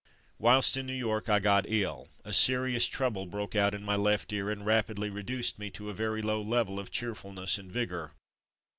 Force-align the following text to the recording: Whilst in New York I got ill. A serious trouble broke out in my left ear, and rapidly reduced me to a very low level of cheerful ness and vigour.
Whilst 0.39 0.75
in 0.77 0.87
New 0.87 0.95
York 0.95 1.29
I 1.29 1.37
got 1.39 1.69
ill. 1.69 2.09
A 2.25 2.33
serious 2.33 2.87
trouble 2.87 3.27
broke 3.27 3.55
out 3.55 3.75
in 3.75 3.83
my 3.83 3.95
left 3.95 4.33
ear, 4.33 4.49
and 4.49 4.65
rapidly 4.65 5.11
reduced 5.11 5.59
me 5.59 5.69
to 5.77 5.91
a 5.91 5.93
very 5.93 6.23
low 6.23 6.41
level 6.41 6.79
of 6.79 6.89
cheerful 6.89 7.33
ness 7.33 7.59
and 7.59 7.71
vigour. 7.71 8.15